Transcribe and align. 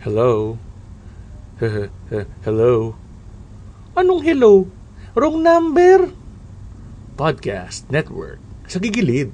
Hello? 0.00 0.56
hello? 2.40 2.96
Anong 3.92 4.24
hello? 4.24 4.64
Wrong 5.12 5.44
number? 5.44 6.16
Podcast 7.20 7.84
Network 7.92 8.40
sa 8.64 8.80
gigilid. 8.80 9.28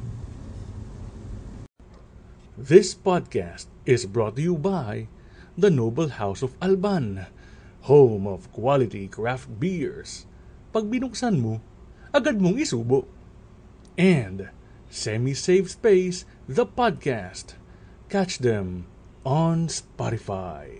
This 2.58 2.98
podcast 2.98 3.70
is 3.86 4.10
brought 4.10 4.34
to 4.34 4.42
you 4.42 4.58
by 4.58 5.06
the 5.54 5.70
Noble 5.70 6.18
House 6.18 6.42
of 6.42 6.58
Alban, 6.58 7.30
home 7.86 8.26
of 8.26 8.50
quality 8.50 9.06
craft 9.06 9.46
beers. 9.62 10.26
Pag 10.74 10.90
binuksan 10.90 11.38
mo, 11.38 11.62
agad 12.10 12.42
mong 12.42 12.58
isubo. 12.58 13.06
And 13.94 14.50
Semi-Safe 14.90 15.70
Space, 15.70 16.26
the 16.50 16.66
podcast. 16.66 17.54
Catch 18.10 18.42
them 18.42 18.90
on 19.26 19.66
Spotify. 19.66 20.70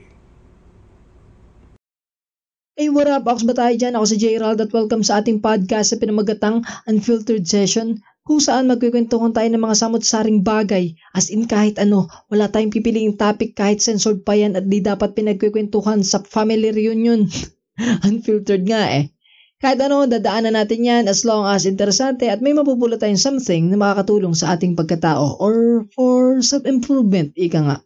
Hey, 2.78 2.86
what 2.94 3.10
up? 3.10 3.26
Ako 3.26 3.50
ba 3.50 3.58
tayo 3.58 3.74
dyan? 3.74 3.98
Ako 3.98 4.06
si 4.06 4.16
J. 4.22 4.38
at 4.38 4.70
welcome 4.70 5.02
sa 5.02 5.18
ating 5.18 5.42
podcast 5.42 5.90
sa 5.90 5.98
pinamagatang 5.98 6.62
Unfiltered 6.86 7.42
Session 7.42 7.98
kung 8.22 8.38
saan 8.38 8.70
magkikwentuhan 8.70 9.34
tayo 9.34 9.48
ng 9.50 9.58
mga 9.58 9.76
samot-saring 9.80 10.46
bagay 10.46 10.94
as 11.16 11.32
in 11.32 11.50
kahit 11.50 11.80
ano, 11.82 12.06
wala 12.30 12.46
tayong 12.46 12.70
pipiliing 12.70 13.18
topic 13.18 13.58
kahit 13.58 13.82
censored 13.82 14.22
pa 14.22 14.38
yan 14.38 14.54
at 14.54 14.68
di 14.68 14.78
dapat 14.78 15.16
pinagkikwentuhan 15.18 16.06
sa 16.06 16.22
family 16.22 16.70
reunion. 16.70 17.26
Unfiltered 18.06 18.62
nga 18.68 18.82
eh. 18.92 19.10
Kahit 19.56 19.80
ano, 19.80 20.04
dadaanan 20.04 20.52
natin 20.52 20.84
yan 20.84 21.04
as 21.08 21.24
long 21.24 21.48
as 21.48 21.64
interesante 21.64 22.28
at 22.28 22.44
may 22.44 22.52
mapupulot 22.52 23.00
tayong 23.00 23.18
something 23.18 23.72
na 23.72 23.80
makakatulong 23.80 24.36
sa 24.36 24.52
ating 24.52 24.76
pagkatao 24.76 25.40
or 25.40 25.88
for 25.96 26.44
self-improvement, 26.44 27.32
ika 27.40 27.60
nga. 27.64 27.76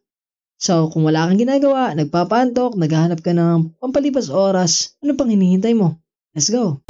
So, 0.60 0.92
kung 0.92 1.08
wala 1.08 1.24
kang 1.24 1.40
ginagawa, 1.40 1.96
nagpapantok, 1.96 2.76
naghahanap 2.76 3.24
ka 3.24 3.32
ng 3.32 3.80
pampalipas 3.80 4.28
oras, 4.28 4.92
ano 5.00 5.16
pang 5.16 5.32
hinihintay 5.32 5.72
mo? 5.72 5.96
Let's 6.36 6.52
go! 6.52 6.84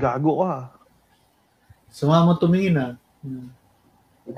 Gago 0.00 0.32
ka. 0.40 0.80
Sumama 1.92 2.40
tumingin 2.40 2.80
ah. 2.80 2.96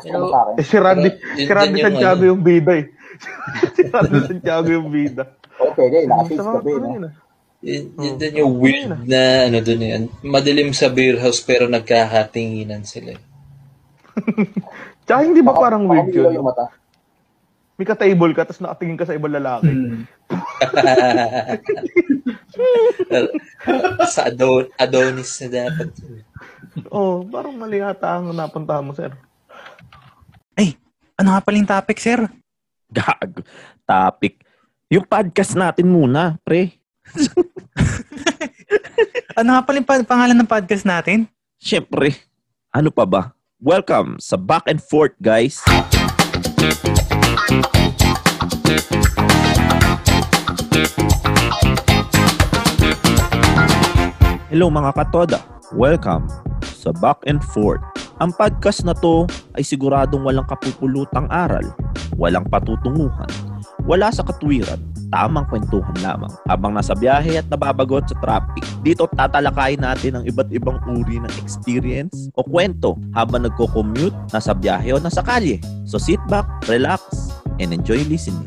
Pero, 0.03 0.27
eh, 0.59 0.67
si 0.67 0.75
Randy, 0.75 1.11
si 1.39 1.51
Randy 1.55 1.87
Santiago 1.87 2.27
ano. 2.27 2.31
yung 2.35 2.43
bida 2.43 2.83
eh. 2.83 2.91
si 3.79 3.87
Randy 3.95 4.19
Santiago 4.27 4.75
yung 4.75 4.91
bida. 4.91 5.39
Okay, 5.55 5.87
okay. 5.87 6.03
Nakasis 6.11 6.43
ka 6.43 6.59
ba 6.59 6.67
eh. 6.67 7.24
Yun, 7.65 7.97
yun 7.97 8.15
din 8.21 8.45
yung 8.45 8.61
weird 8.61 9.09
na 9.09 9.49
ano 9.49 9.65
dun 9.65 9.81
yan. 9.81 10.03
Madilim 10.21 10.77
sa 10.77 10.93
beer 10.93 11.17
house 11.17 11.41
pero 11.41 11.65
nagkakatinginan 11.65 12.85
sila. 12.85 13.17
Tsaka 15.09 15.21
hindi 15.25 15.41
ba 15.41 15.57
parang 15.57 15.89
weird 15.89 16.13
yun? 16.13 16.37
Yung 16.37 16.45
mata. 16.45 16.69
May 17.81 17.89
ka-table 17.89 18.37
ka, 18.37 18.45
tapos 18.45 18.61
nakatingin 18.61 19.01
ka 19.01 19.09
sa 19.09 19.17
ibang 19.17 19.33
lalaki. 19.33 19.73
Hmm. 19.73 20.05
sa 24.15 24.31
Adon 24.31 24.71
Adonis 24.79 25.43
na 25.43 25.49
dapat. 25.51 25.89
oh, 26.93 27.27
parang 27.27 27.57
mali 27.57 27.83
ata 27.83 28.21
ang 28.21 28.31
napunta 28.31 28.79
mo, 28.79 28.93
sir. 28.95 29.11
Ay, 30.55 30.77
ano 31.17 31.35
nga 31.35 31.43
paling 31.43 31.67
topic, 31.67 31.99
sir? 31.99 32.23
Gag. 32.93 33.43
Topic. 33.83 34.39
Yung 34.93 35.09
podcast 35.09 35.57
natin 35.59 35.91
muna, 35.91 36.39
pre. 36.45 36.77
ano 39.35 39.59
nga 39.59 39.63
pala 39.67 39.83
yung 39.83 40.07
pangalan 40.07 40.37
ng 40.39 40.47
podcast 40.47 40.87
natin? 40.87 41.27
Siyempre, 41.59 42.15
ano 42.71 42.95
pa 42.95 43.03
ba? 43.03 43.23
Welcome 43.59 44.23
sa 44.23 44.39
Back 44.39 44.71
and 44.71 44.79
Forth, 44.79 45.19
guys. 45.19 45.59
Hello 54.55 54.71
mga 54.71 54.91
katoda. 54.95 55.43
Welcome 55.75 56.31
sa 56.63 56.95
Back 56.95 57.27
and 57.27 57.43
Forth. 57.43 57.83
Ang 58.23 58.31
podcast 58.39 58.87
na 58.87 58.95
to 58.95 59.27
ay 59.59 59.67
siguradong 59.67 60.23
walang 60.23 60.47
kapupulutang 60.47 61.27
aral, 61.35 61.75
walang 62.15 62.47
patutunguhan, 62.47 63.27
wala 63.83 64.15
sa 64.15 64.23
katwiran, 64.23 64.79
tamang 65.15 65.47
kwentuhan 65.47 65.95
lamang 66.03 66.35
habang 66.51 66.75
nasa 66.75 66.91
biyahe 66.91 67.39
at 67.39 67.47
nababagot 67.47 68.11
sa 68.11 68.19
traffic. 68.19 68.67
Dito 68.83 69.07
tatalakayin 69.07 69.79
natin 69.79 70.19
ang 70.19 70.25
iba't 70.27 70.51
ibang 70.51 70.83
uri 70.91 71.23
ng 71.23 71.31
experience 71.39 72.35
o 72.35 72.43
kwento 72.43 72.99
habang 73.15 73.47
nagko-commute, 73.47 74.35
nasa 74.35 74.51
biyahe 74.51 74.91
o 74.91 74.99
nasa 74.99 75.23
kalye. 75.23 75.63
So 75.87 76.03
sit 76.03 76.19
back, 76.27 76.51
relax, 76.67 77.31
and 77.63 77.71
enjoy 77.71 78.03
listening. 78.11 78.43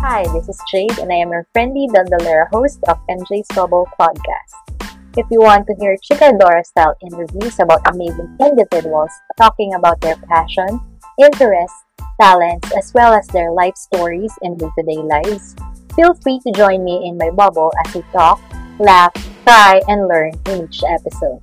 Hi, 0.00 0.24
this 0.32 0.48
is 0.48 0.56
Jade, 0.72 0.96
and 1.04 1.12
I 1.12 1.20
am 1.20 1.28
your 1.28 1.44
friendly 1.52 1.84
Dandalera 1.92 2.48
host 2.48 2.80
of 2.88 2.96
MJ's 3.12 3.44
Bubble 3.52 3.84
Podcast. 4.00 4.77
If 5.16 5.26
you 5.30 5.40
want 5.40 5.66
to 5.66 5.74
hear 5.80 5.96
Chicadora 6.04 6.64
style 6.66 6.94
interviews 7.00 7.58
about 7.60 7.80
amazing 7.88 8.36
individuals 8.40 9.10
talking 9.36 9.72
about 9.74 10.00
their 10.00 10.16
passion, 10.28 10.80
interests, 11.18 11.84
talents, 12.20 12.68
as 12.76 12.92
well 12.94 13.14
as 13.14 13.26
their 13.28 13.50
life 13.50 13.76
stories 13.76 14.32
and 14.42 14.58
day 14.58 14.68
to 14.68 14.82
day 14.84 15.00
lives, 15.00 15.56
feel 15.96 16.12
free 16.14 16.40
to 16.44 16.52
join 16.52 16.84
me 16.84 17.08
in 17.08 17.16
my 17.16 17.30
bubble 17.30 17.72
as 17.84 17.94
we 17.94 18.02
talk, 18.12 18.38
laugh, 18.78 19.12
cry, 19.44 19.80
and 19.88 20.06
learn 20.06 20.32
in 20.46 20.68
each 20.68 20.84
episode. 20.84 21.40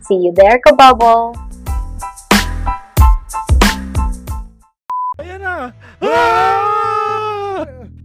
See 0.00 0.22
you 0.22 0.32
there, 0.34 0.60
Kabubble! 0.62 1.34
Ayan 5.18 5.42
na! 5.42 5.70
Ah! 6.00 6.71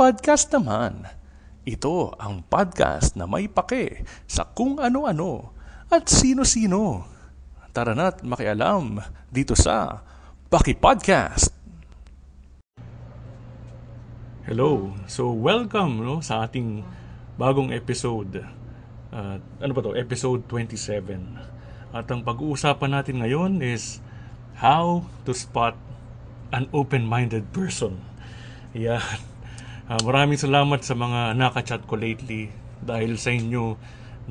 paki-podcast 0.00 0.48
naman. 0.56 1.04
Ito 1.68 2.16
ang 2.16 2.40
podcast 2.48 3.20
na 3.20 3.28
may 3.28 3.52
pake 3.52 4.00
sa 4.24 4.48
kung 4.48 4.80
ano-ano 4.80 5.52
at 5.92 6.08
sino-sino. 6.08 7.04
Tara 7.76 7.92
na't 7.92 8.24
makialam 8.24 8.96
dito 9.28 9.52
sa 9.52 10.00
Paki 10.48 10.72
Podcast. 10.80 11.52
Hello. 14.48 14.96
So 15.04 15.36
welcome 15.36 16.00
no 16.00 16.24
sa 16.24 16.48
ating 16.48 16.80
bagong 17.36 17.68
episode. 17.68 18.40
Uh, 19.12 19.36
ano 19.60 19.72
ba 19.76 19.84
to? 19.84 19.92
Episode 19.92 20.48
27. 20.48 21.92
At 21.92 22.08
ang 22.08 22.24
pag-uusapan 22.24 22.96
natin 22.96 23.20
ngayon 23.20 23.60
is 23.60 24.00
how 24.64 25.04
to 25.28 25.36
spot 25.36 25.76
an 26.56 26.72
open-minded 26.72 27.52
person. 27.52 28.00
Yan. 28.72 29.29
Uh, 29.90 29.98
maraming 30.06 30.38
salamat 30.38 30.86
sa 30.86 30.94
mga 30.94 31.34
nakachat 31.34 31.82
ko 31.82 31.98
lately 31.98 32.46
dahil 32.78 33.18
sa 33.18 33.34
inyo 33.34 33.74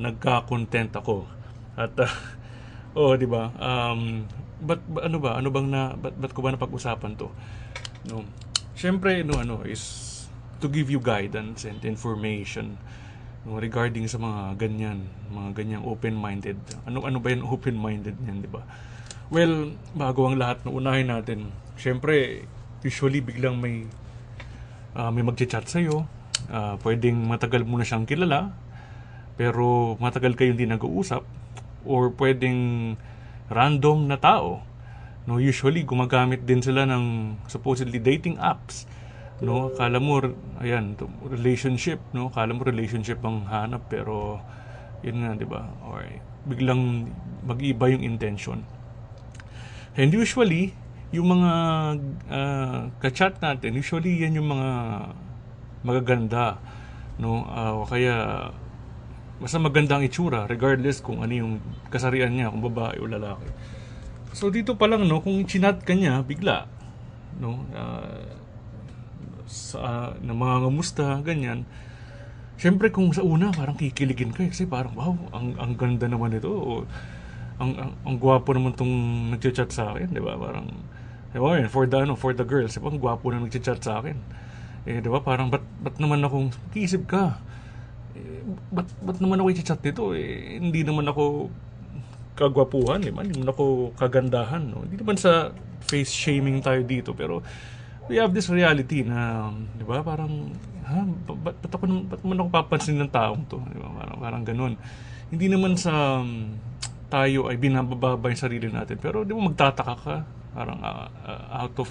nagka-content 0.00 0.96
ako. 0.96 1.28
At 1.76 1.92
uh, 2.00 2.08
oh, 2.96 3.12
'di 3.12 3.28
ba? 3.28 3.52
Um 3.60 4.24
but, 4.64 4.80
but 4.88 5.04
ano 5.04 5.20
ba? 5.20 5.36
Ano 5.36 5.52
bang 5.52 5.68
na 5.68 5.92
ba't, 6.00 6.16
ba't 6.16 6.32
ko 6.32 6.40
ba 6.40 6.56
napag-usapan 6.56 7.12
'to? 7.12 7.28
No. 8.08 8.24
Syempre 8.72 9.20
no 9.20 9.36
ano 9.36 9.60
is 9.68 10.08
to 10.64 10.72
give 10.72 10.88
you 10.88 10.96
guidance 10.96 11.68
and 11.68 11.84
information 11.84 12.80
no, 13.44 13.60
regarding 13.60 14.08
sa 14.08 14.16
mga 14.16 14.56
ganyan, 14.56 15.12
mga 15.28 15.60
ganyang 15.60 15.84
open-minded. 15.84 16.56
Ano 16.88 17.04
ano 17.04 17.20
ba 17.20 17.36
'yung 17.36 17.44
open-minded 17.44 18.16
niyan, 18.16 18.40
'di 18.40 18.48
ba? 18.48 18.64
Well, 19.28 19.76
bago 19.92 20.24
ang 20.24 20.40
lahat, 20.40 20.64
no, 20.64 20.72
unahin 20.72 21.12
natin. 21.12 21.52
Syempre, 21.76 22.48
usually 22.80 23.20
biglang 23.20 23.60
may 23.60 23.84
uh, 24.96 25.10
may 25.10 25.22
magchat 25.22 25.66
sa 25.66 25.78
iyo. 25.78 26.06
Uh, 26.50 26.80
pwedeng 26.82 27.28
matagal 27.28 27.62
mo 27.68 27.78
na 27.78 27.86
siyang 27.86 28.08
kilala, 28.08 28.54
pero 29.36 29.94
matagal 30.00 30.34
kayong 30.34 30.56
hindi 30.56 30.66
nag-uusap 30.66 31.22
or 31.84 32.10
pwedeng 32.16 32.94
random 33.52 34.08
na 34.08 34.16
tao. 34.16 34.64
No, 35.28 35.36
usually 35.36 35.84
gumagamit 35.84 36.48
din 36.48 36.64
sila 36.64 36.88
ng 36.88 37.36
supposedly 37.46 38.00
dating 38.00 38.40
apps 38.40 38.88
no? 39.40 39.72
Kala 39.72 39.98
mo 39.98 40.20
ayan 40.60 40.94
relationship 41.24 41.98
no? 42.12 42.28
Kala 42.28 42.52
mo 42.52 42.62
relationship 42.64 43.20
ang 43.24 43.48
hanap 43.48 43.88
pero 43.88 44.40
yun 45.00 45.24
nga 45.24 45.32
di 45.36 45.48
ba? 45.48 45.64
Or 45.88 46.04
biglang 46.44 47.08
mag-iba 47.44 47.88
yung 47.88 48.04
intention. 48.04 48.64
And 49.96 50.12
usually 50.12 50.76
yung 51.10 51.26
mga 51.26 51.52
uh, 52.30 52.80
ka-chat 53.02 53.42
natin 53.42 53.74
usually 53.74 54.22
yan 54.22 54.38
yung 54.38 54.50
mga 54.50 54.70
magaganda 55.82 56.62
no 57.18 57.44
uh, 57.46 57.82
kaya 57.88 58.48
basta 59.40 59.56
maganda 59.58 59.98
ang 59.98 60.04
itsura 60.06 60.46
regardless 60.46 61.02
kung 61.02 61.24
ano 61.24 61.32
yung 61.32 61.52
kasarian 61.90 62.30
niya 62.30 62.52
kung 62.52 62.62
babae 62.62 63.00
o 63.00 63.10
lalaki 63.10 63.48
so 64.30 64.52
dito 64.52 64.78
pa 64.78 64.86
lang 64.86 65.08
no 65.08 65.18
kung 65.18 65.42
chinat 65.48 65.82
ka 65.82 65.96
niya 65.96 66.22
bigla 66.22 66.70
no 67.42 67.66
uh, 67.74 68.40
sa 69.50 70.14
na 70.22 70.30
mga 70.30 70.56
ngamusta, 70.64 71.18
ganyan. 71.26 71.66
Siyempre 72.54 72.94
kung 72.94 73.10
sa 73.10 73.26
una 73.26 73.50
parang 73.50 73.74
kikiligin 73.74 74.30
ka 74.30 74.46
eh, 74.46 74.50
kasi 74.54 74.70
parang 74.70 74.94
wow, 74.94 75.14
ang 75.34 75.58
ang 75.58 75.72
ganda 75.74 76.06
naman 76.06 76.38
ito. 76.38 76.48
O, 76.48 76.86
ang, 77.58 77.72
ang 77.76 77.92
ang 78.06 78.16
gwapo 78.16 78.54
naman 78.54 78.72
tong 78.78 78.94
nagchat 79.34 79.68
sa 79.74 79.92
akin, 79.92 80.14
'di 80.14 80.22
ba? 80.22 80.38
Parang 80.38 80.70
oh, 81.38 81.54
yun, 81.54 81.70
for 81.70 81.86
the 81.86 81.98
ano, 82.02 82.18
for 82.18 82.34
the 82.34 82.42
girls, 82.42 82.74
diba? 82.74 82.90
ang 82.90 82.98
gwapo 82.98 83.30
na 83.30 83.38
nagchat 83.38 83.78
sa 83.78 84.02
akin. 84.02 84.18
Eh, 84.88 84.98
'di 84.98 85.08
ba? 85.12 85.20
Parang 85.20 85.52
bat 85.52 85.62
bat 85.78 85.94
naman 86.00 86.24
akong 86.24 86.50
kiisip 86.72 87.06
ka. 87.06 87.38
Eh, 88.16 88.42
bat 88.72 88.88
bat 89.04 89.18
naman 89.22 89.38
ako 89.38 89.48
i-chat 89.54 89.80
dito 89.84 90.16
eh 90.16 90.58
hindi 90.58 90.82
naman 90.82 91.06
ako 91.06 91.52
kagwapuhan, 92.40 93.04
di 93.04 93.12
ba? 93.12 93.20
Hindi 93.20 93.36
naman 93.36 93.52
ako 93.52 93.92
kagandahan, 94.00 94.62
no? 94.64 94.88
Hindi 94.88 94.96
naman 94.96 95.20
sa 95.20 95.52
face 95.84 96.08
shaming 96.08 96.64
tayo 96.64 96.80
dito, 96.80 97.12
pero 97.12 97.44
we 98.08 98.16
have 98.16 98.32
this 98.32 98.48
reality 98.48 99.04
na, 99.04 99.52
di 99.76 99.84
ba, 99.84 100.00
parang, 100.00 100.48
ha, 100.88 101.04
ba't, 101.04 101.56
ba't, 101.60 101.72
ako, 101.76 101.84
ba't 102.08 102.22
man 102.24 102.40
ako 102.40 102.48
papansin 102.48 102.96
ng 102.96 103.12
taong 103.12 103.44
to? 103.44 103.60
Di 103.68 103.76
ba? 103.76 103.92
Parang, 103.92 104.16
parang 104.16 104.42
ganun. 104.42 104.72
Hindi 105.28 105.46
naman 105.52 105.76
sa 105.76 106.24
tayo 107.12 107.50
ay 107.52 107.60
binababa 107.60 108.16
yung 108.16 108.40
sarili 108.40 108.72
natin, 108.72 108.96
pero 108.96 109.26
di 109.26 109.36
ba 109.36 109.42
magtataka 109.44 109.94
ka? 110.00 110.16
Parang 110.52 110.78
uh, 110.82 111.08
out 111.54 111.76
of 111.78 111.88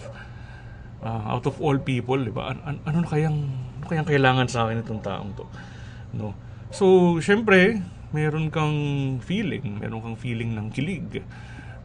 uh, 1.04 1.24
out 1.36 1.46
of 1.48 1.56
all 1.64 1.78
people, 1.80 2.20
di 2.20 2.34
ba? 2.34 2.56
An- 2.56 2.64
an- 2.66 2.84
ano 2.84 3.04
na 3.04 3.10
kayang 3.10 3.40
ano 3.80 3.86
kayang 3.88 4.08
kailangan 4.08 4.48
sa 4.52 4.68
akin 4.68 4.84
itong 4.84 5.02
taong 5.04 5.32
to? 5.36 5.46
No. 6.16 6.36
So, 6.70 7.18
syempre, 7.24 7.82
meron 8.14 8.50
kang 8.54 8.78
feeling, 9.22 9.82
meron 9.82 10.02
kang 10.02 10.18
feeling 10.18 10.54
ng 10.58 10.70
kilig 10.74 11.22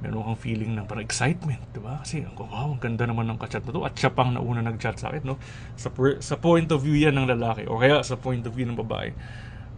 meron 0.05 0.21
kang 0.21 0.37
feeling 0.37 0.77
ng 0.77 0.85
parang 0.85 1.01
excitement, 1.01 1.65
di 1.73 1.81
ba? 1.81 2.05
Kasi, 2.05 2.29
wow, 2.37 2.77
ang 2.77 2.81
ganda 2.83 3.09
naman 3.09 3.25
ng 3.25 3.41
kachat 3.41 3.65
na 3.65 3.73
to. 3.73 3.81
At 3.89 3.97
siya 3.97 4.13
pang 4.13 4.37
nauna 4.37 4.61
nag-chat 4.61 5.01
sa 5.01 5.09
akin, 5.09 5.25
no? 5.25 5.41
Sa, 5.81 5.89
sa 6.21 6.37
point 6.37 6.69
of 6.69 6.85
view 6.85 6.93
yan 6.93 7.17
ng 7.17 7.33
lalaki, 7.33 7.65
o 7.65 7.81
kaya 7.81 8.05
sa 8.05 8.21
point 8.21 8.45
of 8.45 8.53
view 8.53 8.69
ng 8.69 8.77
babae. 8.77 9.17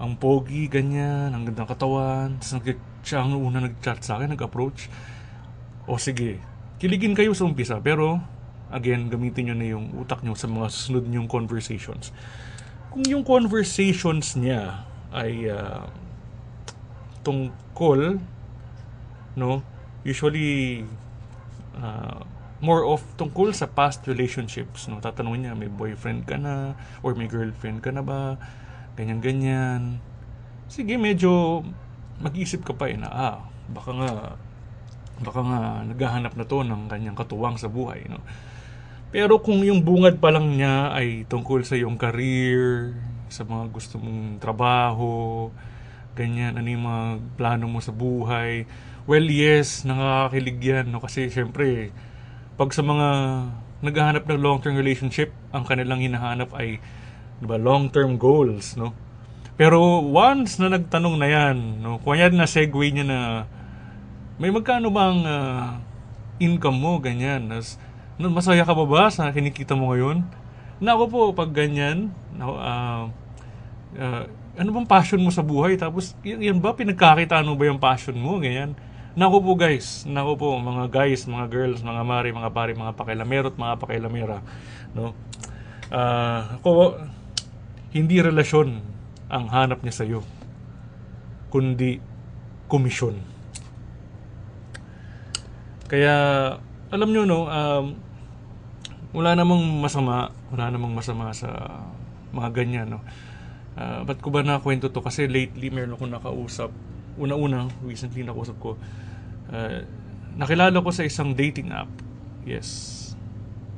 Ang 0.02 0.18
pogi, 0.18 0.66
ganyan, 0.66 1.30
ang 1.30 1.46
gandang 1.46 1.70
katawan, 1.70 2.42
tapos 2.42 2.74
siya 3.06 3.22
ang 3.22 3.38
una 3.38 3.70
nag-chat 3.70 4.02
sa 4.02 4.18
akin, 4.18 4.34
nag-approach. 4.34 4.90
O 5.86 5.94
sige, 5.94 6.42
kiligin 6.76 7.16
kayo 7.16 7.32
sa 7.32 7.48
umpisa, 7.48 7.80
pero, 7.80 8.20
again, 8.68 9.08
gamitin 9.08 9.52
nyo 9.52 9.56
na 9.56 9.66
yung 9.66 9.86
utak 9.96 10.20
nyo 10.20 10.36
sa 10.36 10.48
mga 10.50 10.68
susunod 10.68 11.04
nyong 11.08 11.28
conversations. 11.28 12.12
Kung 12.92 13.04
yung 13.08 13.24
conversations 13.24 14.36
niya 14.36 14.84
ay 15.12 15.48
uh, 15.48 15.84
tungkol, 17.24 18.20
no, 19.36 19.60
usually 20.06 20.86
uh, 21.76 22.22
more 22.60 22.88
of 22.88 23.04
tungkol 23.20 23.52
sa 23.52 23.68
past 23.68 24.08
relationships 24.08 24.88
no 24.88 24.96
tatanungin 24.96 25.50
niya 25.50 25.54
may 25.58 25.68
boyfriend 25.68 26.24
ka 26.24 26.40
na? 26.40 26.72
Or 27.04 27.12
may 27.12 27.28
girlfriend 27.28 27.84
ka 27.84 27.92
na 27.92 28.00
ba? 28.00 28.40
Ganyan 28.96 29.20
ganyan. 29.20 30.00
Sige 30.72 30.96
medyo 30.96 31.62
mag-isip 32.16 32.64
ka 32.64 32.72
pa 32.72 32.88
eh 32.88 32.96
na 32.96 33.12
ah 33.12 33.36
baka 33.68 33.92
nga 33.92 34.10
baka 35.22 35.40
nga 35.40 35.60
naghahanap 35.86 36.32
na 36.36 36.44
to 36.44 36.60
ng 36.64 36.88
kanyang 36.92 37.16
katuwang 37.16 37.56
sa 37.56 37.72
buhay 37.72 38.04
no 38.08 38.20
pero 39.14 39.40
kung 39.40 39.64
yung 39.64 39.80
bungad 39.80 40.20
pa 40.20 40.34
lang 40.34 40.58
niya 40.58 40.92
ay 40.92 41.24
tungkol 41.30 41.64
sa 41.64 41.78
iyong 41.78 41.96
career 41.96 42.92
sa 43.32 43.46
mga 43.46 43.72
gusto 43.72 43.96
mong 43.96 44.42
trabaho 44.42 45.48
ganyan 46.12 46.58
ano 46.58 46.68
yung 46.68 46.84
mga 46.84 47.02
plano 47.38 47.64
mo 47.70 47.80
sa 47.80 47.94
buhay 47.94 48.68
Well, 49.06 49.30
yes, 49.30 49.86
nakakakilig 49.86 50.58
yan. 50.58 50.90
No? 50.90 50.98
Kasi 50.98 51.30
syempre, 51.30 51.94
pag 52.58 52.74
sa 52.74 52.82
mga 52.82 53.06
naghahanap 53.86 54.26
ng 54.26 54.42
long-term 54.42 54.74
relationship, 54.74 55.30
ang 55.54 55.62
kanilang 55.62 56.02
hinahanap 56.02 56.50
ay 56.58 56.82
diba, 57.38 57.54
long-term 57.54 58.18
goals. 58.18 58.74
No? 58.74 58.98
Pero 59.54 60.02
once 60.02 60.58
na 60.58 60.74
nagtanong 60.74 61.22
na 61.22 61.28
yan, 61.30 61.56
no, 61.80 62.02
kunya 62.02 62.28
na 62.34 62.50
segue 62.50 62.92
niya 62.92 63.06
na 63.06 63.18
may 64.36 64.52
magkano 64.52 64.92
bang 64.92 65.20
uh, 65.24 65.80
income 66.40 66.78
mo, 66.78 67.00
ganyan. 67.00 67.48
No, 68.16 68.28
masaya 68.28 68.64
ka 68.64 68.76
ba 68.76 68.84
ba 68.84 69.08
sa 69.08 69.32
kinikita 69.32 69.72
mo 69.72 69.92
ngayon? 69.92 70.24
Nako 70.80 71.04
po, 71.08 71.20
pag 71.32 71.52
ganyan, 71.56 72.12
uh, 72.36 73.08
uh, 73.96 74.22
ano 74.56 74.68
bang 74.72 74.88
passion 74.88 75.20
mo 75.20 75.32
sa 75.32 75.40
buhay? 75.40 75.80
Tapos, 75.80 76.12
yan, 76.20 76.40
yan 76.40 76.58
ba, 76.60 76.76
pinagkakita 76.76 77.40
mo 77.44 77.56
ba 77.56 77.64
yung 77.68 77.80
passion 77.80 78.16
mo? 78.16 78.36
Ganyan. 78.36 78.76
Naku 79.16 79.40
po 79.40 79.56
guys, 79.56 80.04
naku 80.04 80.36
po 80.36 80.60
mga 80.60 80.92
guys, 80.92 81.24
mga 81.24 81.48
girls, 81.48 81.80
mga 81.80 82.04
mari, 82.04 82.36
mga 82.36 82.52
pari, 82.52 82.76
mga 82.76 82.92
pakilamero 82.92 83.48
at 83.48 83.56
mga 83.56 83.74
pakilamera, 83.80 84.44
no? 84.92 85.16
Uh, 85.88 86.60
ako, 86.60 87.00
hindi 87.96 88.20
relasyon 88.20 88.76
ang 89.32 89.48
hanap 89.48 89.80
niya 89.80 89.94
sa 89.96 90.04
iyo, 90.04 90.20
kundi 91.48 91.96
komisyon. 92.68 93.35
Kaya, 95.86 96.14
alam 96.90 97.08
nyo, 97.14 97.22
no, 97.22 97.46
um, 97.46 97.84
wala 99.14 99.38
namang 99.38 99.62
masama, 99.78 100.34
wala 100.50 100.70
namang 100.74 100.92
masama 100.92 101.30
sa 101.30 101.80
mga 102.34 102.48
ganyan, 102.50 102.86
no. 102.90 103.00
Uh, 103.76 104.02
ba't 104.02 104.18
ko 104.18 104.34
ba 104.34 104.42
nakwento 104.42 104.90
to? 104.90 105.04
Kasi 105.04 105.30
lately 105.30 105.70
meron 105.70 105.94
akong 105.94 106.10
nakausap 106.10 106.74
una-una, 107.16 107.68
recently 107.80 108.24
nakausap 108.24 108.56
ko, 108.60 108.76
uh, 109.52 109.80
nakilala 110.36 110.76
ko 110.82 110.90
sa 110.92 111.04
isang 111.04 111.32
dating 111.32 111.72
app. 111.72 111.88
Yes. 112.44 112.92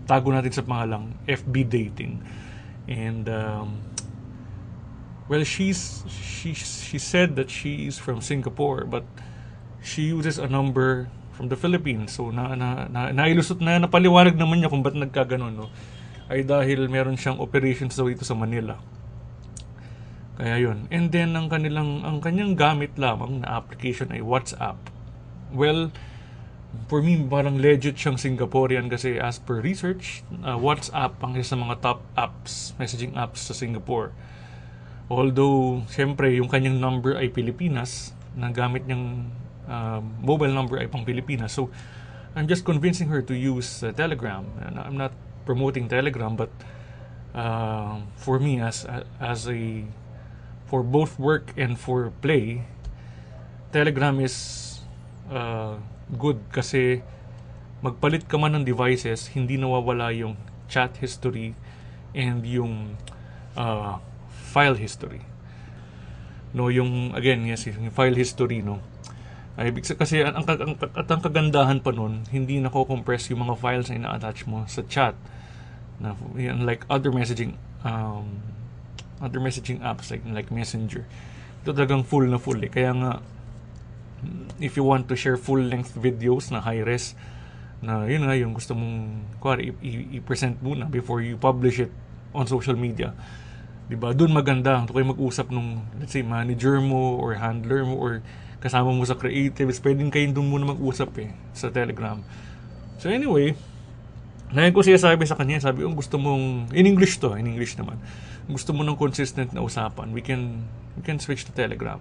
Tago 0.09 0.35
natin 0.35 0.51
sa 0.51 0.67
pangalang 0.67 1.15
FB 1.29 1.55
Dating. 1.69 2.25
And, 2.89 3.29
um, 3.29 3.85
well, 5.29 5.45
she's, 5.45 6.03
she, 6.09 6.57
she 6.57 6.99
said 6.99 7.37
that 7.37 7.53
she 7.53 7.87
is 7.87 8.01
from 8.01 8.25
Singapore, 8.25 8.89
but 8.89 9.05
she 9.85 10.11
uses 10.11 10.41
a 10.41 10.49
number 10.49 11.13
from 11.39 11.47
the 11.47 11.55
Philippines. 11.55 12.19
So, 12.19 12.35
na, 12.35 12.59
na, 12.59 12.91
na, 12.91 13.15
nailusot 13.15 13.63
na, 13.63 13.79
napaliwanag 13.79 14.35
naman 14.35 14.59
niya 14.59 14.75
kung 14.75 14.83
ba't 14.83 14.99
nagkaganon, 14.99 15.55
no? 15.55 15.71
Ay 16.27 16.43
dahil 16.43 16.91
meron 16.91 17.15
siyang 17.15 17.39
operations 17.39 17.95
daw 17.95 18.11
ito 18.11 18.27
sa 18.27 18.35
Manila. 18.35 18.83
Kaya 20.35 20.59
yun. 20.59 20.91
And 20.91 21.15
then, 21.15 21.39
ang 21.39 21.47
kanilang, 21.47 22.03
ang 22.03 22.19
kanyang 22.19 22.59
gamit 22.59 22.99
lamang 22.99 23.47
na 23.47 23.55
application 23.55 24.11
ay 24.11 24.19
WhatsApp. 24.19 24.83
Well, 25.55 25.95
for 26.91 26.99
me, 26.99 27.23
parang 27.23 27.63
legit 27.63 27.95
siyang 27.95 28.19
Singaporean 28.19 28.91
kasi 28.91 29.23
as 29.23 29.39
per 29.39 29.63
research, 29.63 30.27
uh, 30.43 30.59
WhatsApp 30.59 31.15
ang 31.23 31.39
isa 31.39 31.55
sa 31.55 31.57
mga 31.63 31.75
top 31.79 32.03
apps, 32.19 32.75
messaging 32.83 33.15
apps 33.15 33.47
sa 33.47 33.55
Singapore. 33.55 34.11
Although, 35.07 35.87
syempre, 35.89 36.35
yung 36.35 36.51
kanyang 36.51 36.83
number 36.83 37.15
ay 37.15 37.31
Pilipinas, 37.31 38.13
na 38.39 38.55
gamit 38.55 38.87
niyang 38.87 39.27
uh, 39.69 40.01
mobile 40.25 40.51
number 40.51 40.81
ay 40.81 40.89
pang 40.89 41.05
Pilipinas. 41.05 41.53
So, 41.53 41.71
I'm 42.35 42.49
just 42.49 42.65
convincing 42.65 43.09
her 43.13 43.23
to 43.23 43.35
use 43.37 43.85
uh, 43.85 43.93
Telegram. 43.93 44.45
And 44.65 44.81
I'm 44.81 44.97
not 44.97 45.13
promoting 45.45 45.89
Telegram, 45.89 46.37
but 46.37 46.51
uh, 47.35 48.01
for 48.17 48.41
me 48.41 48.61
as 48.61 48.85
as 49.21 49.49
a 49.49 49.85
for 50.69 50.85
both 50.85 51.17
work 51.17 51.57
and 51.57 51.81
for 51.81 52.13
play, 52.21 52.69
Telegram 53.73 54.21
is 54.21 54.37
uh, 55.33 55.81
good 56.13 56.41
kasi 56.53 57.01
magpalit 57.81 58.27
ka 58.29 58.37
man 58.37 58.59
ng 58.59 58.65
devices, 58.67 59.31
hindi 59.33 59.57
nawawala 59.57 60.13
yung 60.13 60.37
chat 60.69 60.99
history 61.01 61.55
and 62.13 62.45
yung 62.45 62.99
uh, 63.57 63.97
file 64.29 64.77
history. 64.77 65.25
No, 66.53 66.69
yung 66.69 67.13
again, 67.15 67.45
yes, 67.45 67.69
yung 67.69 67.93
file 67.93 68.17
history, 68.17 68.61
no. 68.65 68.81
Ay, 69.59 69.75
kasi 69.75 70.23
ang, 70.23 70.39
ang, 70.39 70.47
ang, 70.47 70.73
at 70.79 71.11
ang 71.11 71.19
kagandahan 71.19 71.83
pa 71.83 71.91
nun, 71.91 72.23
hindi 72.31 72.63
nako-compress 72.63 73.35
yung 73.35 73.43
mga 73.43 73.59
files 73.59 73.91
na 73.91 73.99
ina-attach 73.99 74.47
mo 74.47 74.63
sa 74.71 74.87
chat. 74.87 75.19
Na, 75.99 76.15
like 76.63 76.87
other 76.87 77.11
messaging 77.11 77.59
um, 77.83 78.39
other 79.19 79.43
messaging 79.43 79.83
apps 79.83 80.15
like 80.15 80.23
like 80.31 80.55
Messenger. 80.55 81.03
Ito 81.67 81.75
talagang 81.75 82.07
full 82.07 82.31
na 82.31 82.39
full 82.39 82.63
eh. 82.63 82.71
Kaya 82.71 82.95
nga, 82.95 83.13
if 84.63 84.79
you 84.79 84.87
want 84.87 85.11
to 85.11 85.19
share 85.19 85.35
full-length 85.35 85.99
videos 85.99 86.55
na 86.55 86.63
high-res, 86.63 87.19
na 87.83 88.07
yun 88.07 88.31
nga 88.31 88.39
yung 88.39 88.55
gusto 88.55 88.79
mong 88.79 89.27
kuwari, 89.43 89.75
i-present 90.15 90.59
muna 90.63 90.87
before 90.87 91.19
you 91.19 91.35
publish 91.35 91.83
it 91.83 91.91
on 92.31 92.47
social 92.47 92.79
media. 92.79 93.11
'Di 93.91 93.97
ba? 93.97 94.13
Doon 94.13 94.35
maganda 94.35 94.87
kung 94.87 94.95
kayo 94.95 95.09
mag-usap 95.15 95.51
nung 95.51 95.83
let's 95.99 96.13
say 96.13 96.23
manager 96.23 96.79
mo 96.79 97.17
or 97.19 97.39
handler 97.41 97.83
mo 97.83 97.97
or 97.99 98.21
kasama 98.59 98.91
mo 98.91 99.07
sa 99.07 99.15
creatives, 99.15 99.79
pwedeng 99.83 100.11
kayo 100.11 100.27
doon 100.35 100.49
muna 100.51 100.75
mag-usap 100.75 101.11
eh, 101.23 101.31
sa 101.55 101.71
Telegram. 101.71 102.19
So 102.99 103.07
anyway, 103.07 103.55
ngayon 104.51 104.73
ko 104.75 104.81
siya 104.83 104.99
sabi 104.99 105.29
sa 105.29 105.39
kanya, 105.39 105.63
sabi 105.63 105.87
ko, 105.87 105.93
gusto 105.95 106.19
mong, 106.19 106.75
in 106.75 106.89
English 106.89 107.23
to, 107.23 107.39
in 107.39 107.47
English 107.47 107.79
naman, 107.79 108.01
gusto 108.49 108.75
mo 108.75 108.83
ng 108.83 108.99
consistent 108.99 109.55
na 109.55 109.63
usapan, 109.63 110.11
we 110.11 110.25
can, 110.25 110.65
we 110.99 111.03
can 111.05 111.21
switch 111.23 111.47
to 111.47 111.53
Telegram. 111.55 112.01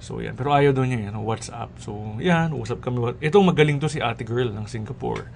So 0.00 0.18
yan, 0.18 0.34
pero 0.34 0.50
ayaw 0.56 0.72
doon 0.72 0.88
niya, 0.90 1.00
yan, 1.12 1.16
WhatsApp. 1.20 1.70
So 1.78 2.16
yan, 2.18 2.56
usap 2.56 2.80
kami. 2.80 3.20
Itong 3.20 3.44
magaling 3.44 3.76
to 3.78 3.88
si 3.88 4.00
ate 4.00 4.24
girl 4.24 4.48
ng 4.48 4.64
Singapore. 4.64 5.28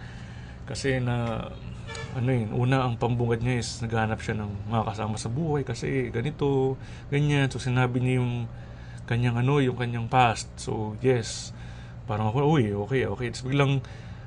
Kasi 0.65 0.99
na, 1.05 1.49
ano 2.17 2.29
yun, 2.33 2.51
una 2.57 2.83
ang 2.89 2.97
pambungad 2.97 3.45
niya 3.45 3.61
is 3.61 3.79
naghanap 3.85 4.25
siya 4.25 4.41
ng 4.41 4.73
mga 4.73 4.83
kasama 4.89 5.21
sa 5.21 5.29
buhay 5.29 5.63
kasi 5.69 6.09
ganito, 6.09 6.81
ganyan. 7.13 7.53
So 7.53 7.61
sinabi 7.61 8.01
niya 8.01 8.25
yung 8.25 8.49
kanyang 9.05 9.41
ano, 9.41 9.61
yung 9.61 9.77
kanyang 9.77 10.09
past. 10.09 10.49
So, 10.57 10.97
yes. 11.05 11.53
Parang 12.05 12.29
ako, 12.33 12.45
uy, 12.45 12.73
okay, 12.73 13.09
okay. 13.09 13.33
Tapos 13.33 13.45
biglang, 13.49 13.81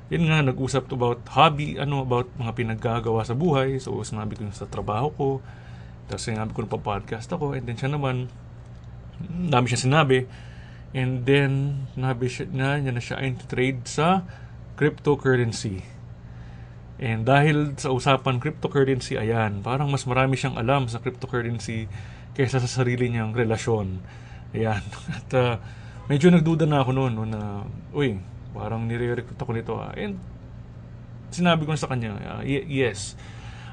yun 0.08 0.24
nga, 0.26 0.40
nag-usap 0.40 0.90
about 0.94 1.22
hobby, 1.34 1.76
ano, 1.76 2.02
about 2.02 2.26
mga 2.40 2.52
pinaggagawa 2.56 3.22
sa 3.22 3.36
buhay. 3.36 3.78
So, 3.78 3.98
sinabi 4.02 4.38
ko 4.38 4.48
sa 4.50 4.66
trabaho 4.66 5.08
ko. 5.14 5.28
Tapos 6.08 6.24
sinabi 6.24 6.50
ko 6.56 6.64
pa 6.64 6.80
podcast 6.80 7.28
ako. 7.28 7.52
And 7.52 7.68
then 7.68 7.76
siya 7.76 7.92
naman, 7.92 8.32
dami 9.52 9.68
siya 9.68 9.84
sinabi. 9.84 10.24
And 10.96 11.28
then, 11.28 11.84
sinabi 11.92 12.26
siya 12.32 12.48
na, 12.48 12.80
niya 12.80 12.92
na 12.96 13.02
siya 13.04 13.20
into 13.20 13.44
trade 13.44 13.84
sa 13.84 14.24
cryptocurrency. 14.80 15.84
And 16.98 17.22
dahil 17.28 17.78
sa 17.78 17.94
usapan 17.94 18.42
cryptocurrency, 18.42 19.20
ayan, 19.20 19.62
parang 19.62 19.92
mas 19.92 20.02
marami 20.08 20.34
siyang 20.34 20.58
alam 20.58 20.90
sa 20.90 20.98
cryptocurrency 20.98 21.86
kaysa 22.34 22.58
sa 22.58 22.70
sarili 22.70 23.06
niyang 23.12 23.36
relasyon. 23.36 24.02
Ayan. 24.56 24.82
At 25.18 25.28
uh, 25.36 25.54
medyo 26.08 26.32
nagduda 26.32 26.64
na 26.64 26.80
ako 26.80 26.90
noon 26.96 27.12
no, 27.12 27.24
na, 27.28 27.64
uy, 27.92 28.16
parang 28.56 28.88
nire-recruit 28.88 29.36
ako 29.36 29.52
nito. 29.52 29.76
Ah. 29.76 29.92
And 29.92 30.16
sinabi 31.28 31.68
ko 31.68 31.76
sa 31.76 31.88
kanya, 31.90 32.40
uh, 32.40 32.42
yes, 32.44 33.16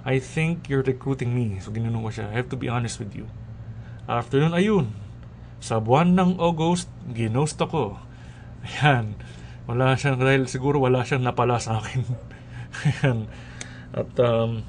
I 0.05 0.19
think 0.21 0.67
you're 0.67 0.85
recruiting 0.85 1.33
me. 1.33 1.57
So 1.63 1.71
ginanong 1.71 2.03
ko 2.05 2.11
siya, 2.11 2.25
I 2.29 2.35
have 2.37 2.51
to 2.51 2.59
be 2.59 2.67
honest 2.67 2.99
with 2.99 3.15
you. 3.15 3.25
After 4.05 4.37
nun, 4.37 4.53
ayun, 4.53 4.93
sa 5.57 5.81
buwan 5.81 6.13
ng 6.13 6.37
August, 6.37 6.91
ginost 7.09 7.57
ako. 7.57 7.97
Ayan. 8.67 9.17
Wala 9.65 9.97
siyang, 9.97 10.21
dahil 10.21 10.45
siguro 10.45 10.77
wala 10.77 11.01
siyang 11.01 11.25
napala 11.25 11.57
sa 11.57 11.81
akin. 11.81 12.05
Ayan. 12.85 13.25
At, 13.95 14.11
um, 14.21 14.61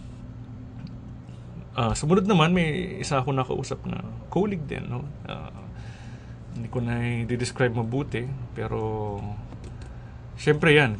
uh, 1.77 1.93
sumunod 1.93 2.25
naman, 2.25 2.57
may 2.57 2.97
isa 3.03 3.21
ako 3.21 3.35
nakausap 3.37 3.83
na 3.85 4.01
colleague 4.33 4.65
din, 4.65 4.89
no? 4.89 5.05
Uh, 5.29 5.66
hindi 6.57 6.73
ko 6.73 6.81
na 6.81 6.99
i-describe 7.29 7.77
mabuti 7.77 8.25
pero 8.57 9.21
syempre 10.37 10.73
yan 10.73 10.97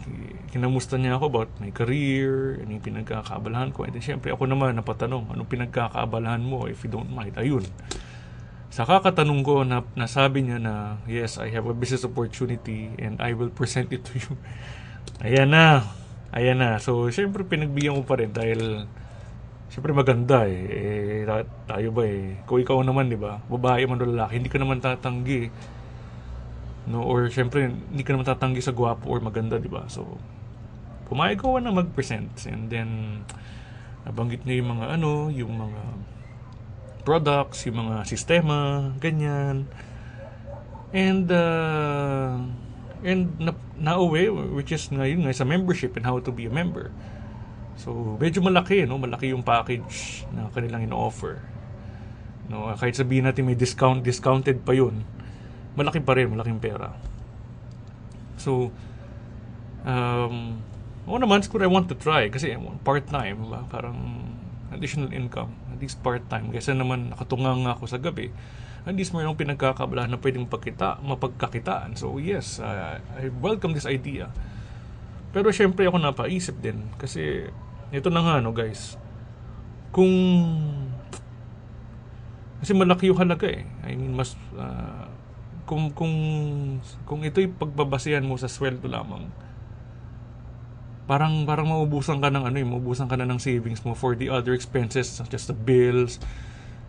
kinamusta 0.57 0.97
niya 0.97 1.21
ako 1.21 1.25
about 1.29 1.51
my 1.61 1.69
career 1.69 2.65
ano 2.65 2.81
yung 2.81 2.85
pinagkakaabalahan 2.85 3.77
ko 3.77 3.85
and 3.85 4.01
syempre 4.01 4.33
ako 4.33 4.49
naman 4.49 4.73
napatanong 4.73 5.29
anong 5.29 5.51
pinagkakaabalahan 5.53 6.41
mo 6.41 6.65
if 6.65 6.81
you 6.81 6.89
don't 6.89 7.13
mind? 7.13 7.37
Ayun. 7.37 7.61
Sa 8.73 8.89
kakatanong 8.89 9.41
ko 9.45 9.69
na 9.69 9.85
nasabi 9.93 10.49
niya 10.49 10.57
na 10.57 10.97
yes 11.05 11.37
I 11.37 11.53
have 11.53 11.69
a 11.69 11.77
business 11.77 12.09
opportunity 12.09 12.89
and 12.97 13.21
I 13.21 13.37
will 13.37 13.53
present 13.53 13.93
it 13.93 14.09
to 14.09 14.15
you. 14.17 14.33
Ayan 15.29 15.53
na. 15.53 15.85
Ayan 16.33 16.57
na. 16.57 16.81
So 16.81 17.13
syempre 17.13 17.45
pinagbigyan 17.45 18.01
ko 18.01 18.03
pa 18.09 18.17
rin 18.17 18.33
dahil 18.33 18.89
Siyempre 19.67 19.91
maganda 19.91 20.47
eh. 20.47 21.27
eh 21.27 21.45
tayo 21.67 21.89
ba 21.91 22.03
eh. 22.07 22.39
Kung 22.47 22.63
ikaw 22.63 22.81
naman, 22.87 23.11
di 23.11 23.19
ba? 23.19 23.43
Babae 23.51 23.83
man 23.87 23.99
o 23.99 24.07
lalaki, 24.07 24.39
hindi 24.39 24.51
ka 24.51 24.59
naman 24.63 24.79
tatanggi. 24.79 25.51
No? 26.87 27.03
Or 27.03 27.27
siyempre, 27.27 27.67
hindi 27.71 28.03
ka 28.07 28.15
naman 28.15 28.27
tatanggi 28.27 28.63
sa 28.63 28.71
gwapo 28.71 29.11
or 29.11 29.19
maganda, 29.19 29.59
di 29.59 29.67
ba? 29.67 29.91
So, 29.91 30.07
pumayag 31.11 31.43
ko 31.43 31.59
na 31.59 31.75
mag-present. 31.75 32.31
And 32.47 32.71
then, 32.71 32.91
nabanggit 34.07 34.47
niya 34.47 34.63
yung 34.63 34.71
mga 34.79 34.87
ano, 34.95 35.29
yung 35.35 35.53
mga 35.59 35.83
products, 37.03 37.67
yung 37.67 37.83
mga 37.87 38.07
sistema, 38.07 38.91
ganyan. 39.03 39.67
And, 40.95 41.27
uh, 41.27 42.39
and 43.03 43.35
na, 43.43 43.53
na-away, 43.79 44.31
which 44.31 44.71
is 44.71 44.87
ngayon 44.91 45.27
nga 45.27 45.35
sa 45.35 45.47
membership 45.47 45.99
and 45.99 46.07
how 46.07 46.23
to 46.23 46.31
be 46.31 46.47
a 46.47 46.53
member. 46.55 46.95
So, 47.77 48.17
medyo 48.17 48.41
malaki, 48.41 48.89
no? 48.89 48.97
Malaki 48.97 49.37
yung 49.37 49.45
package 49.45 50.25
na 50.33 50.49
kanilang 50.53 50.89
ino-offer. 50.89 51.41
No, 52.47 52.71
kahit 52.79 52.95
sabihin 52.95 53.27
natin 53.27 53.45
may 53.45 53.59
discount, 53.59 54.07
discounted 54.07 54.63
pa 54.63 54.71
yun, 54.71 55.03
malaki 55.75 55.99
pa 55.99 56.15
rin, 56.15 56.31
malaking 56.31 56.63
pera. 56.63 56.95
So, 58.39 58.71
um, 59.83 60.63
ako 61.07 61.17
naman, 61.19 61.43
siguro 61.43 61.67
I 61.67 61.71
want 61.71 61.91
to 61.91 61.99
try 61.99 62.31
kasi 62.31 62.55
part-time, 62.87 63.51
ba? 63.51 63.67
parang 63.67 63.99
additional 64.71 65.11
income, 65.11 65.51
at 65.75 65.79
least 65.83 65.99
part-time. 66.03 66.55
Kasi 66.55 66.75
naman 66.75 67.11
nakatungang 67.15 67.67
ako 67.67 67.91
sa 67.91 67.99
gabi, 67.99 68.31
at 68.87 68.95
least 68.95 69.11
mayroong 69.11 69.35
pinagkakabalahan 69.35 70.15
na 70.15 70.19
pwedeng 70.23 70.47
pagkita, 70.47 71.03
mapagkakitaan. 71.03 71.99
So 71.99 72.23
yes, 72.23 72.63
uh, 72.63 73.03
I 73.19 73.31
welcome 73.43 73.75
this 73.75 73.87
idea. 73.87 74.31
Pero 75.35 75.51
syempre 75.51 75.91
ako 75.91 75.99
napaisip 75.99 76.63
din 76.63 76.87
kasi 76.95 77.51
ito 77.95 78.09
na 78.11 78.23
nga 78.23 78.43
no 78.43 78.51
guys. 78.51 78.99
Kung 79.95 80.13
kasi 82.61 82.73
malaki 82.73 83.13
yung 83.13 83.21
halaga 83.21 83.47
eh. 83.47 83.69
I 83.85 83.95
mean 83.95 84.17
mas 84.17 84.35
uh, 84.57 85.07
kung 85.67 85.91
kung 85.93 86.15
kung 87.07 87.21
ito'y 87.27 87.51
pagbabasehan 87.51 88.23
mo 88.23 88.39
sa 88.39 88.47
sweldo 88.47 88.87
lamang 88.87 89.27
parang 91.07 91.47
parang 91.47 91.71
maubusan 91.71 92.19
ka 92.19 92.29
ng 92.35 92.51
ano 92.51 92.57
eh, 92.59 92.67
maubusan 92.67 93.07
ka 93.07 93.15
na 93.15 93.27
ng 93.27 93.39
savings 93.39 93.87
mo 93.87 93.95
for 93.95 94.19
the 94.19 94.27
other 94.27 94.53
expenses 94.53 95.07
such 95.07 95.33
as 95.39 95.47
the 95.47 95.55
bills, 95.55 96.19